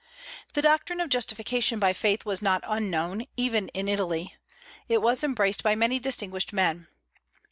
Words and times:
The 0.55 0.63
doctrine 0.63 0.99
of 0.99 1.09
justification 1.11 1.77
by 1.77 1.93
faith 1.93 2.25
was 2.25 2.41
not 2.41 2.63
unknown, 2.65 3.27
even 3.37 3.67
in 3.67 3.87
Italy. 3.87 4.35
It 4.89 4.99
was 4.99 5.23
embraced 5.23 5.61
by 5.61 5.75
many 5.75 5.99
distinguished 5.99 6.53
men. 6.53 6.87